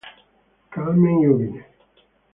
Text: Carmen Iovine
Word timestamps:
Carmen 0.71 1.17
Iovine 1.21 1.59